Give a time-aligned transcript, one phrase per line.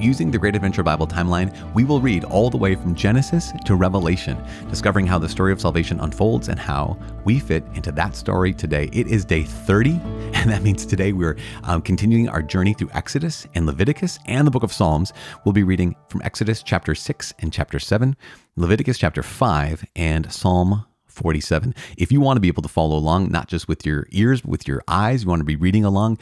[0.00, 3.74] Using the Great Adventure Bible timeline, we will read all the way from Genesis to
[3.74, 8.54] Revelation, discovering how the story of salvation unfolds and how we fit into that story
[8.54, 8.88] today.
[8.94, 9.90] It is day 30,
[10.32, 14.50] and that means today we're um, continuing our journey through Exodus and Leviticus and the
[14.50, 15.12] book of Psalms.
[15.44, 18.16] We'll be reading from Exodus chapter 6 and chapter 7.
[18.56, 21.74] Leviticus chapter 5, and Psalm 47.
[21.96, 24.50] If you want to be able to follow along, not just with your ears, but
[24.50, 26.18] with your eyes, you want to be reading along,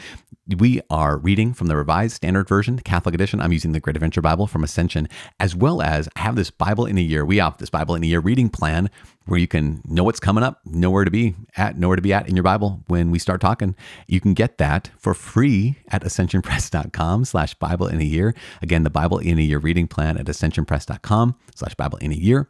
[0.56, 3.40] we are reading from the Revised Standard Version, Catholic Edition.
[3.40, 6.86] I'm using the Great Adventure Bible from Ascension, as well as I have this Bible
[6.86, 7.24] in a year.
[7.24, 8.88] We have this Bible in a year reading plan
[9.26, 12.02] where you can know what's coming up, know where to be at, know where to
[12.02, 13.76] be at in your Bible when we start talking.
[14.06, 18.34] You can get that for free at ascensionpress.com slash Bible in a year.
[18.62, 22.48] Again, the Bible in a year reading plan at ascensionpress.com slash Bible in a year.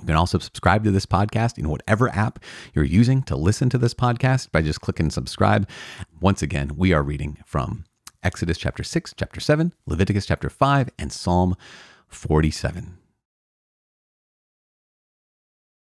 [0.00, 2.38] You can also subscribe to this podcast in whatever app
[2.74, 5.68] you're using to listen to this podcast by just clicking subscribe.
[6.20, 7.84] Once again, we are reading from
[8.22, 11.56] Exodus chapter 6, chapter 7, Leviticus chapter 5, and Psalm
[12.08, 12.98] 47.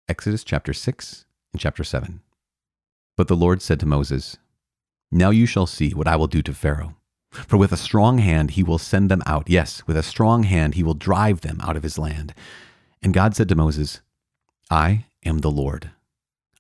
[0.09, 2.21] Exodus chapter 6 and chapter 7.
[3.17, 4.39] But the Lord said to Moses,
[5.13, 6.97] Now you shall see what I will do to Pharaoh.
[7.31, 9.49] For with a strong hand he will send them out.
[9.49, 12.35] Yes, with a strong hand he will drive them out of his land.
[13.03, 14.01] And God said to Moses,
[14.71, 15.91] I am the Lord.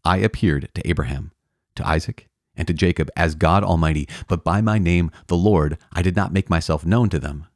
[0.04, 1.32] I appeared to Abraham,
[1.74, 6.02] to Isaac, and to Jacob as God Almighty, but by my name, the Lord, I
[6.02, 7.46] did not make myself known to them.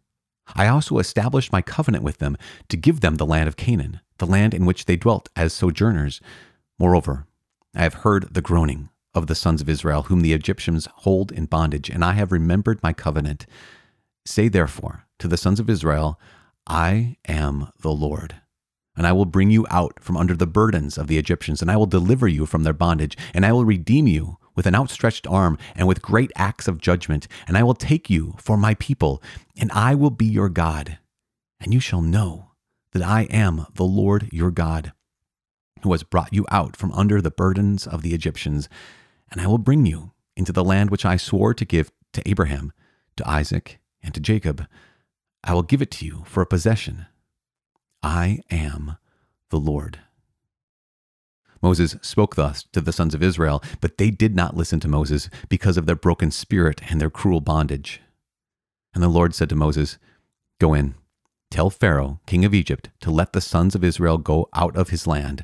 [0.54, 2.36] I also established my covenant with them
[2.68, 6.20] to give them the land of Canaan the land in which they dwelt as sojourners.
[6.78, 7.26] Moreover,
[7.74, 11.46] I have heard the groaning of the sons of Israel, whom the Egyptians hold in
[11.46, 13.46] bondage, and I have remembered my covenant.
[14.24, 16.18] Say therefore to the sons of Israel,
[16.66, 18.36] I am the Lord.
[18.96, 21.76] And I will bring you out from under the burdens of the Egyptians, and I
[21.76, 25.58] will deliver you from their bondage, and I will redeem you with an outstretched arm
[25.74, 29.22] and with great acts of judgment, and I will take you for my people,
[29.56, 30.98] and I will be your God,
[31.60, 32.50] and you shall know
[32.92, 34.92] that I am the Lord your God,
[35.82, 38.68] who has brought you out from under the burdens of the Egyptians,
[39.30, 42.72] and I will bring you into the land which I swore to give to Abraham,
[43.16, 44.66] to Isaac, and to Jacob.
[45.42, 47.06] I will give it to you for a possession.
[48.04, 48.98] I am
[49.48, 50.00] the Lord.
[51.62, 55.30] Moses spoke thus to the sons of Israel, but they did not listen to Moses
[55.48, 58.02] because of their broken spirit and their cruel bondage.
[58.92, 59.96] And the Lord said to Moses,
[60.60, 60.96] Go in
[61.50, 65.06] Tell Pharaoh, king of Egypt, to let the sons of Israel go out of his
[65.06, 65.42] land.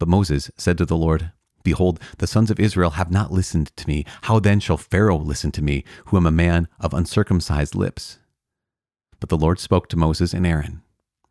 [0.00, 1.30] But Moses said to the Lord,
[1.62, 4.04] Behold, the sons of Israel have not listened to me.
[4.22, 8.18] How then shall Pharaoh listen to me, who am a man of uncircumcised lips?
[9.20, 10.82] But the Lord spoke to Moses and Aaron,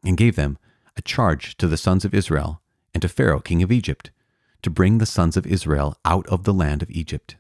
[0.07, 0.57] and gave them
[0.95, 2.62] a charge to the sons of Israel
[2.94, 4.09] and to Pharaoh, king of Egypt,
[4.62, 7.35] to bring the sons of Israel out of the land of Egypt.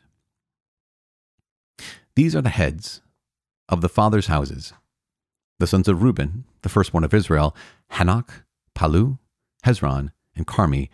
[2.15, 3.01] These are the heads
[3.69, 4.73] of the fathers' houses
[5.59, 7.55] the sons of Reuben, the firstborn of Israel,
[7.93, 8.43] Hanoch,
[8.75, 9.17] Pallu,
[9.65, 10.89] Hezron, and Carmi.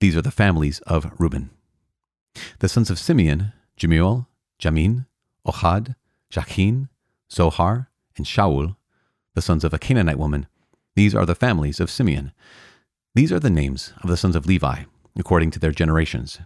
[0.00, 1.50] These are the families of Reuben.
[2.58, 4.26] The sons of Simeon, Jemuel,
[4.60, 5.06] Jamin,
[5.46, 5.94] Ohad,
[6.28, 6.88] Jachin,
[7.30, 8.74] Zohar, and Shaul,
[9.34, 10.48] the sons of a Canaanite woman.
[10.96, 12.32] These are the families of Simeon.
[13.14, 14.84] These are the names of the sons of Levi,
[15.18, 16.40] according to their generations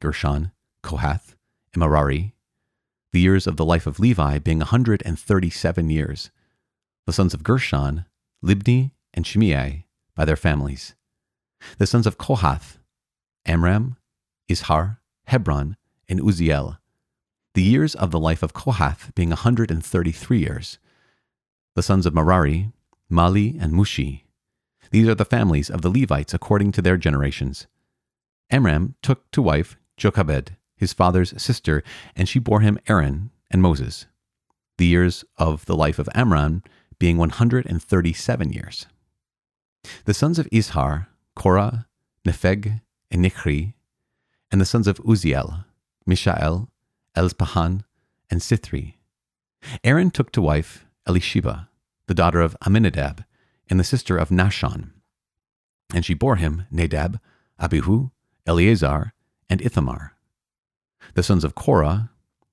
[0.00, 1.36] Gershon, Kohath,
[1.74, 2.34] and Merari.
[3.12, 6.30] The years of the life of Levi being a 137 years
[7.06, 8.04] the sons of Gershon,
[8.44, 10.94] Libni, and Shimei by their families.
[11.78, 12.78] The sons of Kohath,
[13.44, 13.96] Amram,
[14.48, 15.76] Izhar, Hebron,
[16.08, 16.78] and Uzziel.
[17.54, 20.78] The years of the life of Kohath being a 133 years.
[21.74, 22.72] The sons of Merari,
[23.12, 24.22] Mahli, and Mushi.
[24.90, 27.66] These are the families of the Levites according to their generations.
[28.50, 31.82] Amram took to wife Jochebed, his father's sister,
[32.16, 34.06] and she bore him Aaron and Moses.
[34.78, 36.62] The years of the life of Amram
[36.98, 38.86] being 137 years.
[40.04, 41.86] The sons of Izhar, Korah,
[42.26, 42.80] Nepheg,
[43.10, 43.74] and Nichri,
[44.50, 45.64] and the sons of Uzziel,
[46.06, 46.68] Mishael,
[47.16, 47.84] Elzaphan,
[48.30, 48.94] and Sithri.
[49.84, 51.68] Aaron took to wife Elisheba,
[52.12, 53.24] the daughter of Amminadab,
[53.70, 54.90] and the sister of Nahshon.
[55.94, 57.18] And she bore him Nadab,
[57.58, 58.10] Abihu,
[58.46, 59.14] Eleazar,
[59.48, 60.14] and Ithamar.
[61.14, 62.10] The sons of Korah,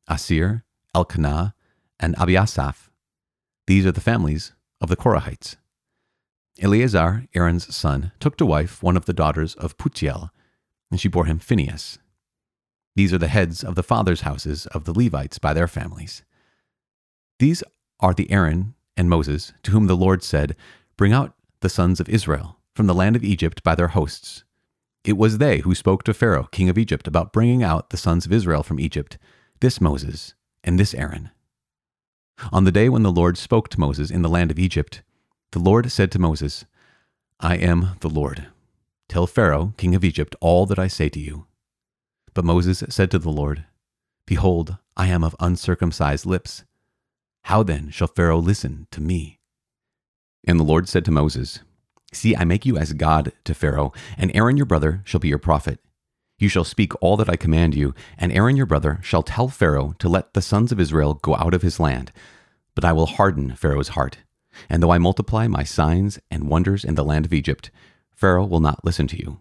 [0.08, 0.64] Asir,
[0.96, 1.56] Elkanah,
[2.00, 2.88] and Abiasaph,
[3.68, 5.58] these are the families of the Korahites.
[6.62, 10.30] Eleazar, Aaron's son, took to wife one of the daughters of Putiel,
[10.90, 12.00] and she bore him Phinehas.
[12.96, 16.24] These are the heads of the fathers' houses of the Levites by their families.
[17.40, 17.62] These
[18.00, 20.58] are the Aaron and Moses to whom the Lord said,
[20.98, 24.44] Bring out the sons of Israel from the land of Egypt by their hosts.
[25.06, 28.26] It was they who spoke to Pharaoh, king of Egypt, about bringing out the sons
[28.26, 29.18] of Israel from Egypt,
[29.62, 30.34] this Moses
[30.66, 31.32] and this Aaron.
[32.52, 35.02] On the day when the Lord spoke to Moses in the land of Egypt,
[35.52, 36.66] the Lord said to Moses,
[37.40, 38.48] I am the Lord.
[39.08, 41.46] Tell Pharaoh, king of Egypt, all that I say to you.
[42.34, 43.64] But Moses said to the Lord,
[44.26, 46.66] Behold, I am of uncircumcised lips.
[47.44, 49.40] How then shall Pharaoh listen to me?
[50.48, 51.60] And the Lord said to Moses,
[52.14, 55.38] See, I make you as God to Pharaoh, and Aaron your brother shall be your
[55.38, 55.80] prophet.
[56.40, 59.94] You shall speak all that I command you, and Aaron your brother shall tell Pharaoh
[60.00, 62.12] to let the sons of Israel go out of his land.
[62.76, 64.20] But I will harden Pharaoh's heart.
[64.70, 67.70] And though I multiply my signs and wonders in the land of Egypt,
[68.16, 69.40] Pharaoh will not listen to you.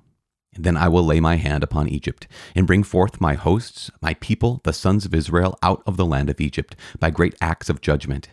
[0.54, 4.60] Then I will lay my hand upon Egypt, and bring forth my hosts, my people,
[4.64, 8.30] the sons of Israel, out of the land of Egypt, by great acts of judgment.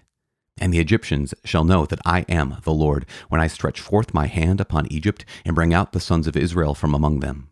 [0.57, 4.27] And the Egyptians shall know that I am the Lord, when I stretch forth my
[4.27, 7.49] hand upon Egypt, and bring out the sons of Israel from among them.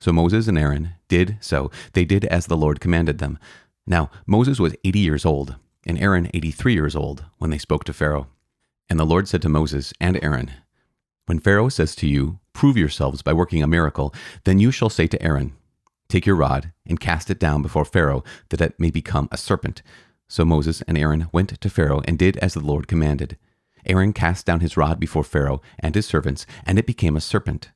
[0.00, 1.70] So Moses and Aaron did so.
[1.92, 3.38] They did as the Lord commanded them.
[3.86, 5.56] Now Moses was eighty years old,
[5.86, 8.26] and Aaron eighty three years old, when they spoke to Pharaoh.
[8.90, 10.50] And the Lord said to Moses and Aaron,
[11.26, 14.14] When Pharaoh says to you, Prove yourselves by working a miracle,
[14.44, 15.52] then you shall say to Aaron,
[16.08, 19.82] Take your rod and cast it down before Pharaoh, that it may become a serpent.
[20.26, 23.36] So Moses and Aaron went to Pharaoh and did as the Lord commanded.
[23.84, 27.72] Aaron cast down his rod before Pharaoh and his servants, and it became a serpent.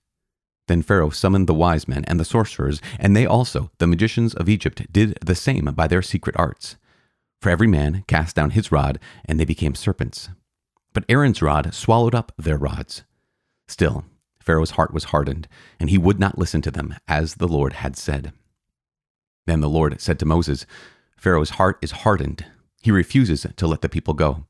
[0.67, 4.49] Then Pharaoh summoned the wise men and the sorcerers, and they also, the magicians of
[4.49, 6.77] Egypt, did the same by their secret arts.
[7.43, 10.31] For every man cast down his rod, and they became serpents.
[10.94, 13.03] But Aaron's rod swallowed up their rods.
[13.69, 14.06] Still,
[14.41, 15.47] Pharaoh's heart was hardened,
[15.79, 18.33] and he would not listen to them, as the Lord had said.
[19.47, 20.67] Then the Lord said to Moses,
[21.17, 22.47] Pharaoh's heart is hardened.
[22.81, 24.47] He refuses to let the people go.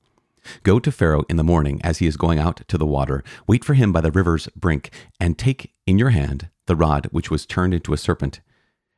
[0.62, 3.22] Go to Pharaoh in the morning as he is going out to the water.
[3.46, 7.30] Wait for him by the river's brink, and take in your hand the rod which
[7.30, 8.40] was turned into a serpent.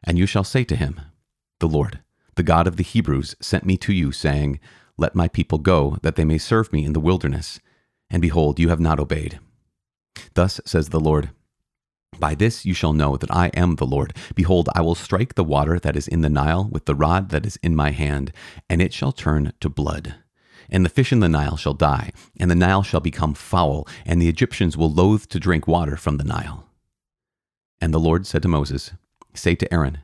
[0.04, 1.00] And you shall say to him,
[1.58, 2.00] The Lord,
[2.34, 4.60] the God of the Hebrews, sent me to you, saying,
[4.96, 7.60] Let my people go, that they may serve me in the wilderness.
[8.10, 9.40] And behold, you have not obeyed.
[10.34, 11.30] Thus says the Lord,
[12.18, 14.14] by this you shall know that I am the Lord.
[14.34, 17.46] Behold, I will strike the water that is in the Nile with the rod that
[17.46, 18.32] is in my hand,
[18.68, 20.16] and it shall turn to blood
[20.72, 22.10] and the fish in the Nile shall die,
[22.40, 26.16] and the Nile shall become foul, and the Egyptians will loathe to drink water from
[26.16, 26.66] the Nile.
[27.80, 28.92] And the Lord said to Moses,
[29.34, 29.98] Say to Aaron,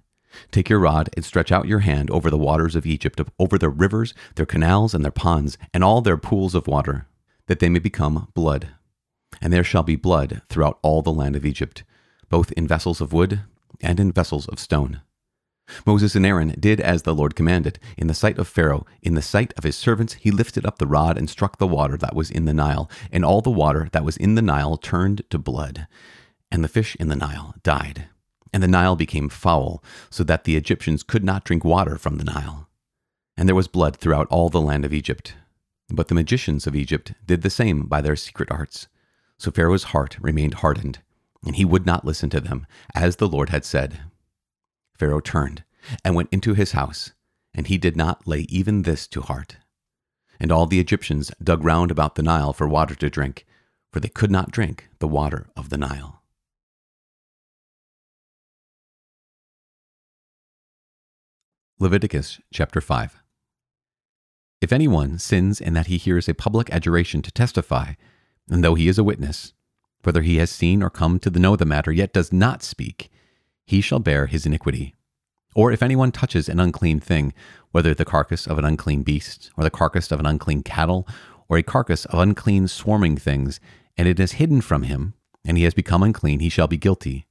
[0.53, 3.71] Take your rod and stretch out your hand over the waters of Egypt, over their
[3.71, 7.07] rivers, their canals, and their ponds, and all their pools of water,
[7.47, 8.69] that they may become blood.
[9.41, 11.85] And there shall be blood throughout all the land of Egypt,
[12.29, 13.41] both in vessels of wood
[13.81, 15.01] and in vessels of stone.
[15.85, 17.79] Moses and Aaron did as the Lord commanded.
[17.97, 20.87] In the sight of Pharaoh, in the sight of his servants, he lifted up the
[20.87, 24.05] rod and struck the water that was in the Nile, and all the water that
[24.05, 25.87] was in the Nile turned to blood.
[26.51, 28.07] And the fish in the Nile died.
[28.53, 32.25] And the Nile became foul, so that the Egyptians could not drink water from the
[32.25, 32.69] Nile.
[33.37, 35.35] And there was blood throughout all the land of Egypt.
[35.91, 38.89] But the magicians of Egypt did the same by their secret arts.
[39.39, 40.99] So Pharaoh's heart remained hardened,
[41.47, 44.01] and he would not listen to them, as the Lord had said.
[44.99, 45.63] Pharaoh turned
[46.05, 47.13] and went into his house,
[47.55, 49.57] and he did not lay even this to heart.
[50.41, 53.47] And all the Egyptians dug round about the Nile for water to drink,
[53.93, 56.23] for they could not drink the water of the Nile.
[61.81, 63.23] Leviticus chapter 5
[64.61, 67.93] If anyone sins in that he hears a public adjuration to testify,
[68.51, 69.53] and though he is a witness,
[70.03, 73.11] whether he has seen or come to know the matter, yet does not speak,
[73.67, 74.95] he shall bear his iniquity.
[75.55, 77.35] Or if anyone touches an unclean thing,
[77.73, 81.07] whether the carcass of an unclean beast, or the carcass of an unclean cattle,
[81.49, 83.61] or a carcass of unclean swarming things,
[83.97, 85.15] and it is hidden from him,
[85.45, 87.27] and he has become unclean, he shall be guilty.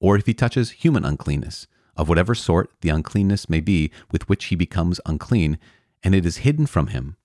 [0.00, 4.46] Or if he touches human uncleanness, of whatever sort the uncleanness may be with which
[4.46, 5.58] he becomes unclean,
[6.02, 7.16] and it is hidden from him,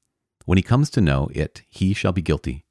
[0.46, 2.66] when he comes to know it, he shall be guilty.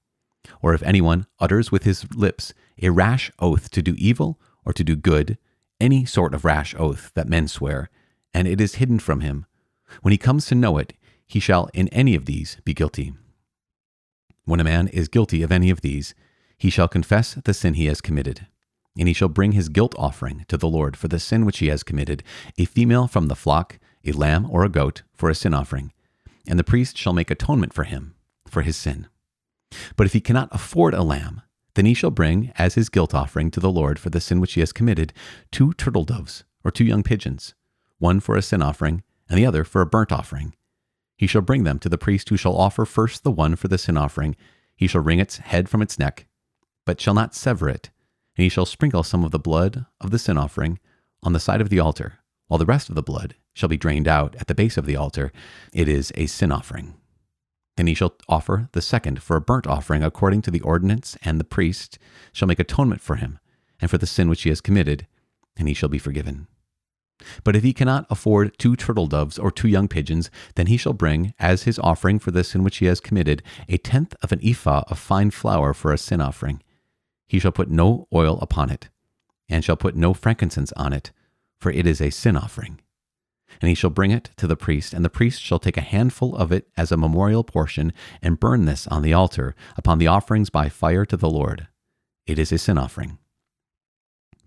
[0.63, 4.85] Or if anyone utters with his lips a rash oath to do evil or to
[4.85, 5.39] do good,
[5.81, 7.91] any sort of rash oath that men swear,
[8.35, 9.47] and it is hidden from him.
[10.03, 10.93] When he comes to know it,
[11.27, 13.13] he shall in any of these be guilty.
[14.45, 16.15] When a man is guilty of any of these,
[16.57, 18.47] he shall confess the sin he has committed,
[18.99, 21.69] and he shall bring his guilt offering to the Lord for the sin which he
[21.69, 22.23] has committed,
[22.57, 25.93] a female from the flock, a lamb or a goat for a sin offering,
[26.47, 28.15] and the priest shall make atonement for him
[28.47, 29.07] for his sin.
[29.97, 31.43] But if he cannot afford a lamb,
[31.75, 34.55] then he shall bring as his guilt offering to the Lord for the sin which
[34.55, 35.13] he has committed
[35.53, 37.55] two turtle doves or two young pigeons,
[37.99, 40.55] one for a sin offering and the other for a burnt offering.
[41.17, 43.79] He shall bring them to the priest who shall offer first the one for the
[43.79, 44.37] sin offering.
[44.77, 46.27] He shall wring its head from its neck,
[46.87, 47.91] but shall not sever it.
[48.37, 50.79] And he shall sprinkle some of the blood of the sin offering
[51.23, 54.07] on the side of the altar, while the rest of the blood shall be drained
[54.07, 55.33] out at the base of the altar.
[55.73, 56.95] It is a sin offering.
[57.79, 61.39] Then he shall offer the second for a burnt offering according to the ordinance, and
[61.39, 61.97] the priest
[62.33, 63.39] shall make atonement for him
[63.81, 65.07] and for the sin which he has committed,
[65.57, 66.49] and he shall be forgiven.
[67.45, 70.93] But if he cannot afford two turtle doves or two young pigeons, then he shall
[70.93, 74.41] bring, as his offering for the sin which he has committed, a tenth of an
[74.43, 76.61] ephah of fine flour for a sin offering.
[77.29, 78.89] He shall put no oil upon it,
[79.49, 81.13] and shall put no frankincense on it,
[81.61, 82.81] for it is a sin offering.
[83.61, 86.37] And he shall bring it to the priest, and the priest shall take a handful
[86.37, 90.51] of it as a memorial portion, and burn this on the altar, upon the offerings
[90.51, 91.69] by fire to the Lord.
[92.27, 93.19] It is a sin offering.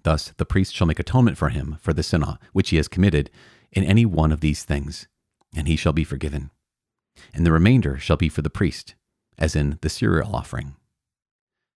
[0.04, 3.30] Thus the priest shall make atonement for him for the sin which he has committed
[3.72, 5.08] in any one of these things,
[5.56, 6.52] and he shall be forgiven.
[7.34, 8.96] And the remainder shall be for the priest,
[9.38, 10.76] as in the cereal offering.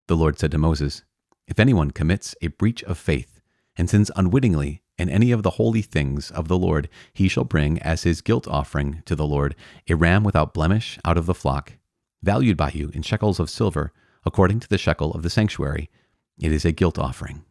[0.06, 1.02] The Lord said to Moses,
[1.46, 3.40] If anyone commits a breach of faith
[3.76, 7.80] and sins unwittingly in any of the holy things of the Lord, he shall bring
[7.80, 9.54] as his guilt offering to the Lord
[9.88, 11.74] a ram without blemish out of the flock,
[12.22, 13.92] valued by you in shekels of silver,
[14.24, 15.90] according to the shekel of the sanctuary.
[16.38, 17.44] It is a guilt offering.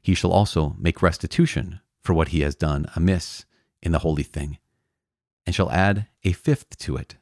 [0.00, 3.44] He shall also make restitution for what he has done amiss
[3.82, 4.58] in the holy thing,
[5.46, 7.16] and shall add a fifth to it,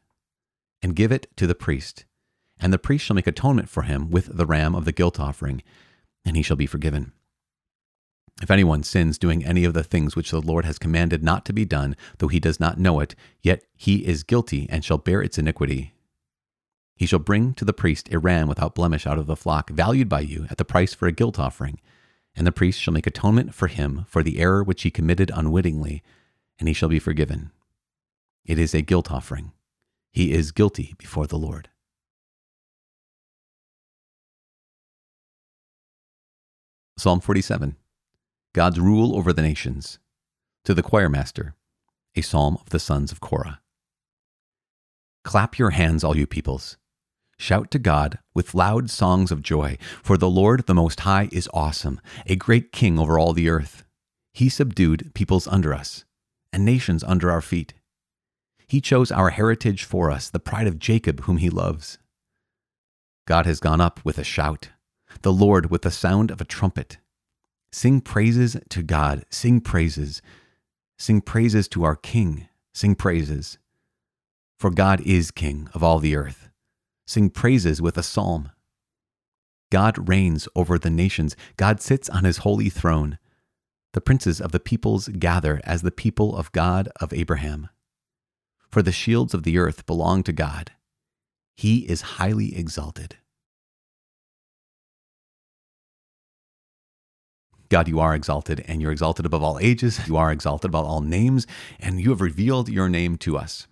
[0.83, 2.05] and give it to the priest
[2.59, 5.63] and the priest shall make atonement for him with the ram of the guilt offering,
[6.25, 7.13] and he shall be forgiven.
[8.43, 11.55] If anyone sins doing any of the things which the Lord has commanded not to
[11.55, 15.23] be done, though he does not know it, yet he is guilty and shall bear
[15.23, 15.95] its iniquity.
[16.97, 20.09] He shall bring to the priest a ram without blemish out of the flock, valued
[20.09, 21.81] by you at the price for a guilt offering.
[22.35, 26.03] And the priest shall make atonement for him for the error which he committed unwittingly,
[26.59, 27.53] and he shall be forgiven.
[28.45, 29.53] It is a guilt offering.
[30.13, 31.71] He is guilty before the Lord.
[36.99, 37.77] Psalm 47
[38.57, 39.99] God's rule over the nations.
[40.65, 41.55] To the choir master,
[42.15, 43.61] a psalm of the sons of Korah.
[45.25, 46.79] Clap your hands, all you peoples.
[47.39, 51.51] Shout to God with loud songs of joy, for the Lord the Most High is
[51.53, 53.85] awesome, a great king over all the earth.
[54.33, 56.07] He subdued peoples under us,
[56.51, 57.75] and nations under our feet.
[58.67, 61.99] He chose our heritage for us, the pride of Jacob, whom he loves.
[63.27, 64.71] God has gone up with a shout
[65.21, 66.97] the Lord with the sound of a trumpet.
[67.77, 70.23] Sing praises to God, sing praises.
[70.99, 73.59] Sing praises to our King, sing praises.
[74.59, 76.49] For God is King of all the earth.
[77.07, 78.51] Sing praises with a psalm.
[79.71, 83.19] God reigns over the nations, God sits on his holy throne.
[83.93, 87.69] The princes of the peoples gather as the people of God of Abraham.
[88.71, 90.73] For the shields of the earth belong to God.
[91.59, 93.19] He is highly exalted.
[97.69, 100.07] God, you are exalted, and you're exalted above all ages.
[100.07, 101.47] You are exalted above all names,
[101.81, 103.67] and you have revealed your name to us.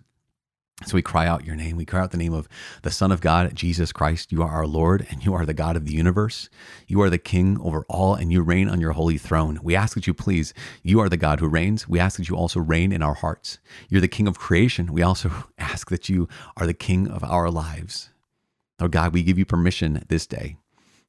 [0.85, 1.77] So we cry out your name.
[1.77, 2.49] We cry out the name of
[2.81, 4.33] the Son of God, Jesus Christ.
[4.33, 6.49] You are our Lord, and you are the God of the universe.
[6.85, 9.59] You are the King over all, and you reign on your holy throne.
[9.63, 11.87] We ask that you please, you are the God who reigns.
[11.87, 13.59] We ask that you also reign in our hearts.
[13.89, 14.91] You're the King of creation.
[14.91, 18.09] We also ask that you are the King of our lives.
[18.77, 20.57] Oh God, we give you permission this day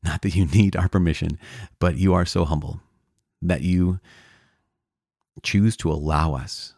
[0.07, 1.39] not that you need our permission,
[1.79, 2.81] but you are so humble
[3.43, 4.01] that you
[5.43, 6.75] choose to allow us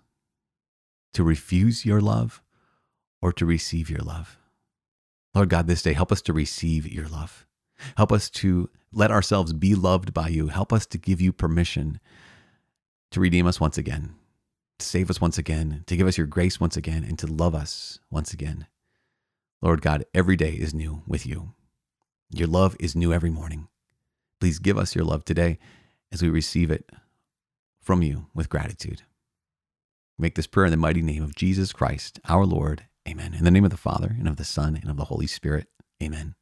[1.14, 2.42] to refuse your love
[3.22, 4.36] or to receive your love.
[5.34, 7.46] Lord God, this day, help us to receive your love.
[7.96, 10.48] Help us to let ourselves be loved by you.
[10.48, 12.00] Help us to give you permission
[13.10, 14.14] to redeem us once again,
[14.78, 17.54] to save us once again, to give us your grace once again, and to love
[17.54, 18.66] us once again.
[19.62, 21.52] Lord God, every day is new with you.
[22.30, 23.68] Your love is new every morning.
[24.38, 25.58] Please give us your love today
[26.12, 26.90] as we receive it
[27.80, 29.02] from you with gratitude.
[30.18, 32.84] Make this prayer in the mighty name of Jesus Christ, our Lord.
[33.08, 33.32] Amen.
[33.32, 35.68] In the name of the Father, and of the Son, and of the Holy Spirit.
[36.02, 36.34] Amen.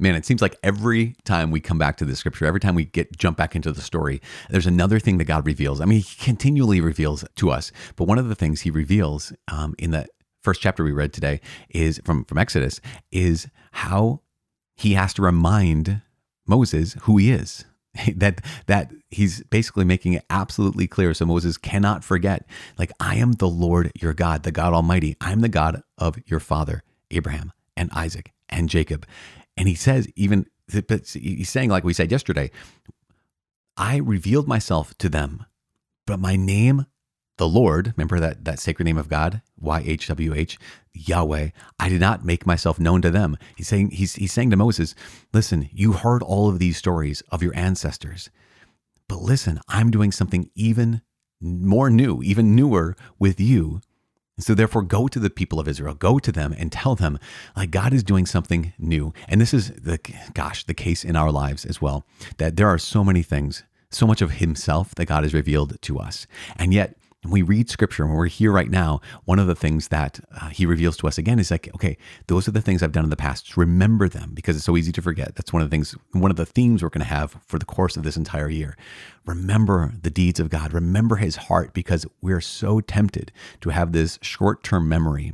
[0.00, 2.84] Man, it seems like every time we come back to the scripture, every time we
[2.84, 5.80] get jump back into the story, there's another thing that God reveals.
[5.80, 9.76] I mean, He continually reveals to us, but one of the things He reveals um,
[9.78, 10.06] in the
[10.42, 12.80] first chapter we read today is from from Exodus
[13.12, 14.22] is how
[14.78, 16.00] he has to remind
[16.46, 17.64] Moses who he is.
[18.16, 22.46] that that he's basically making it absolutely clear so Moses cannot forget
[22.78, 25.16] like I am the Lord your God, the God Almighty.
[25.20, 29.06] I'm the God of your father Abraham and Isaac and Jacob.
[29.56, 32.50] And he says even he's saying like we said yesterday,
[33.76, 35.46] I revealed myself to them,
[36.06, 36.86] but my name
[37.38, 40.58] the Lord, remember that, that sacred name of God, YHWH,
[40.92, 43.36] Yahweh, I did not make myself known to them.
[43.56, 44.94] He's saying, he's, he's saying to Moses,
[45.32, 48.30] listen, you heard all of these stories of your ancestors,
[49.08, 51.02] but listen, I'm doing something even
[51.40, 53.80] more new, even newer with you.
[54.36, 57.18] And so therefore go to the people of Israel, go to them and tell them
[57.56, 59.12] like God is doing something new.
[59.28, 59.98] And this is the,
[60.34, 62.04] gosh, the case in our lives as well,
[62.36, 65.98] that there are so many things, so much of himself that God has revealed to
[65.98, 66.26] us.
[66.56, 70.20] And yet we read scripture, when we're here right now, one of the things that
[70.40, 71.96] uh, he reveals to us again is like, okay,
[72.28, 73.56] those are the things I've done in the past.
[73.56, 75.34] Remember them because it's so easy to forget.
[75.34, 77.64] That's one of the things, one of the themes we're going to have for the
[77.64, 78.76] course of this entire year.
[79.26, 83.32] Remember the deeds of God, remember his heart because we're so tempted
[83.62, 85.32] to have this short term memory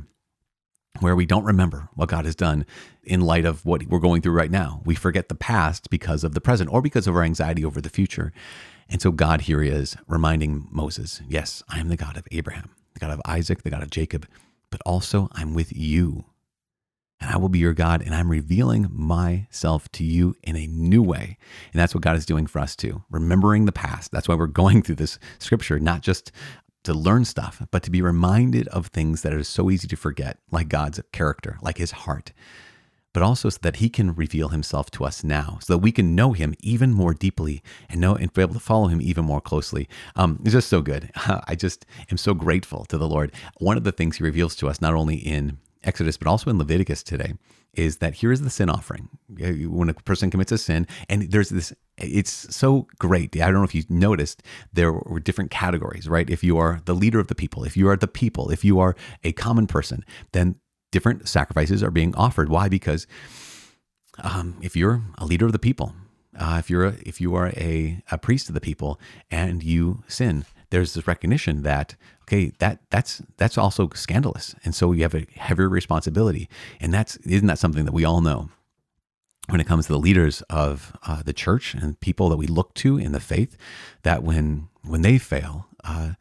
[1.01, 2.65] where we don't remember what God has done
[3.03, 4.81] in light of what we're going through right now.
[4.85, 7.89] We forget the past because of the present or because of our anxiety over the
[7.89, 8.31] future.
[8.89, 12.99] And so God here is reminding Moses, yes, I am the God of Abraham, the
[12.99, 14.27] God of Isaac, the God of Jacob,
[14.69, 16.25] but also I'm with you.
[17.21, 21.01] And I will be your God, and I'm revealing myself to you in a new
[21.01, 21.37] way.
[21.71, 24.11] And that's what God is doing for us too, remembering the past.
[24.11, 26.31] That's why we're going through this scripture, not just
[26.83, 30.37] to learn stuff, but to be reminded of things that are so easy to forget,
[30.51, 32.31] like God's character, like his heart
[33.15, 36.15] but also so that he can reveal himself to us now, so that we can
[36.15, 39.39] know him even more deeply and know and be able to follow him even more
[39.39, 39.87] closely.
[40.17, 41.09] Um, it's just so good.
[41.47, 43.31] I just am so grateful to the Lord.
[43.59, 46.57] One of the things he reveals to us, not only in Exodus, but also in
[46.57, 47.35] Leviticus today,
[47.73, 49.07] is that here is the sin offering.
[49.29, 53.33] When a person commits a sin, and there's this, it's so great.
[53.37, 54.43] I don't know if you noticed,
[54.73, 56.29] there were different categories, right?
[56.29, 58.79] If you are the leader of the people, if you are the people, if you
[58.79, 58.93] are
[59.23, 60.03] a common person,
[60.33, 60.55] then
[60.95, 62.47] different sacrifices are being offered.
[62.47, 62.69] Why?
[62.69, 63.05] Because
[64.23, 65.93] um, if you're a leader of the people,
[66.39, 68.97] uh, if you're a, if you are a, a priest of the people
[69.29, 74.93] and you sin, there's this recognition that okay, that that's that's also scandalous, and so
[74.93, 76.47] you have a heavier responsibility,
[76.79, 78.49] and that's isn't that something that we all know
[79.49, 82.73] when it comes to the leaders of uh, the church and people that we look
[82.75, 83.57] to in the faith,
[84.03, 86.11] that when when they fail, uh,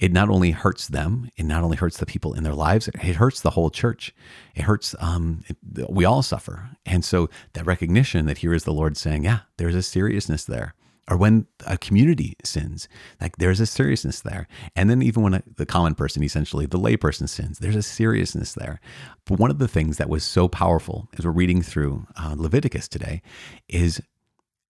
[0.00, 3.16] it not only hurts them, it not only hurts the people in their lives, it
[3.16, 4.14] hurts the whole church.
[4.54, 5.56] It hurts, um, it,
[5.90, 6.70] we all suffer.
[6.86, 10.74] And so that recognition that here is the Lord saying, yeah, there's a seriousness there.
[11.08, 12.88] Or when a community sins,
[13.20, 14.46] like there's a seriousness there.
[14.74, 18.54] And then even when a, the common person, essentially the layperson sins, there's a seriousness
[18.54, 18.80] there.
[19.26, 22.88] But one of the things that was so powerful as we're reading through uh, Leviticus
[22.88, 23.22] today
[23.68, 24.00] is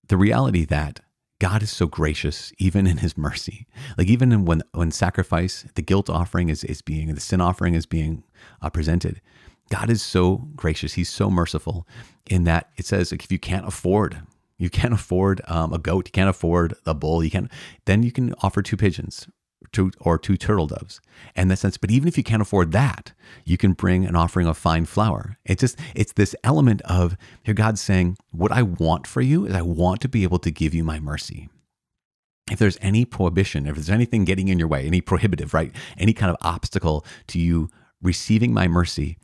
[0.09, 1.01] the reality that
[1.41, 3.67] God is so gracious, even in His mercy.
[3.99, 7.87] Like even when when sacrifice, the guilt offering is is being, the sin offering is
[7.87, 8.23] being
[8.63, 9.21] uh, presented.
[9.71, 10.95] God is so gracious.
[10.95, 11.89] He's so merciful
[12.27, 14.23] in that it says like if you can't afford,
[14.59, 17.51] you can't afford um, a goat, you can't afford a bull, you can't,
[17.87, 19.27] then you can offer two pigeons
[19.73, 21.01] two or two turtle doves
[21.37, 23.13] in that sense but even if you can't afford that
[23.45, 27.55] you can bring an offering of fine flour it's just it's this element of here
[27.55, 30.75] god's saying what i want for you is i want to be able to give
[30.75, 31.49] you my mercy
[32.51, 36.13] if there's any prohibition if there's anything getting in your way any prohibitive right any
[36.13, 37.69] kind of obstacle to you
[38.03, 39.19] receiving my mercy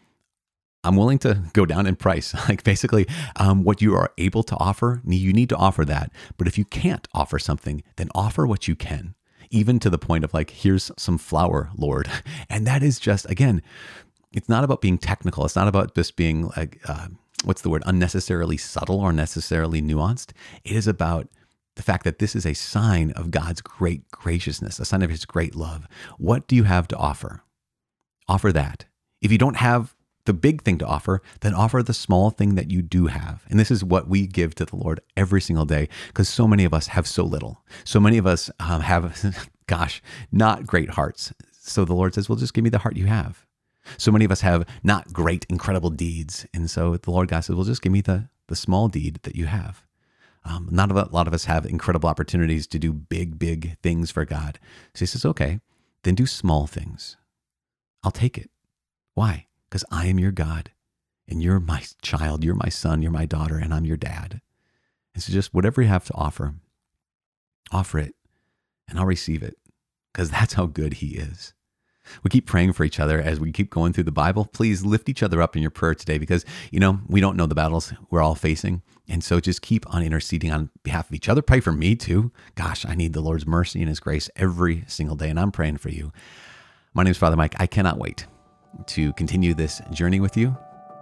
[0.84, 2.32] I'm willing to go down in price.
[2.48, 6.12] Like basically, um, what you are able to offer, you need to offer that.
[6.36, 9.16] But if you can't offer something, then offer what you can
[9.50, 12.08] even to the point of like, here's some flour, Lord.
[12.50, 13.62] And that is just, again,
[14.32, 15.44] it's not about being technical.
[15.44, 17.08] It's not about just being like, uh,
[17.44, 20.32] what's the word, unnecessarily subtle or necessarily nuanced.
[20.64, 21.28] It is about
[21.76, 25.24] the fact that this is a sign of God's great graciousness, a sign of his
[25.24, 25.86] great love.
[26.18, 27.42] What do you have to offer?
[28.28, 28.86] Offer that.
[29.20, 29.95] If you don't have
[30.26, 33.44] the big thing to offer, then offer the small thing that you do have.
[33.48, 36.64] And this is what we give to the Lord every single day because so many
[36.64, 37.64] of us have so little.
[37.84, 41.32] So many of us um, have, gosh, not great hearts.
[41.52, 43.46] So the Lord says, well, just give me the heart you have.
[43.98, 46.46] So many of us have not great, incredible deeds.
[46.52, 49.36] And so the Lord God says, well, just give me the, the small deed that
[49.36, 49.84] you have.
[50.44, 54.24] Um, not a lot of us have incredible opportunities to do big, big things for
[54.24, 54.60] God.
[54.94, 55.60] So he says, okay,
[56.04, 57.16] then do small things.
[58.04, 58.50] I'll take it.
[59.14, 59.45] Why?
[59.68, 60.70] Because I am your God
[61.28, 64.40] and you're my child, you're my son, you're my daughter, and I'm your dad.
[65.14, 66.54] And so just whatever you have to offer,
[67.72, 68.14] offer it
[68.88, 69.56] and I'll receive it
[70.12, 71.52] because that's how good he is.
[72.22, 74.44] We keep praying for each other as we keep going through the Bible.
[74.44, 77.46] Please lift each other up in your prayer today because, you know, we don't know
[77.46, 78.82] the battles we're all facing.
[79.08, 81.42] And so just keep on interceding on behalf of each other.
[81.42, 82.30] Pray for me too.
[82.54, 85.30] Gosh, I need the Lord's mercy and his grace every single day.
[85.30, 86.12] And I'm praying for you.
[86.94, 87.54] My name is Father Mike.
[87.58, 88.26] I cannot wait
[88.86, 90.56] to continue this journey with you.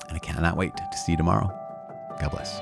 [0.09, 1.51] And I cannot wait to see you tomorrow.
[2.21, 2.61] God bless.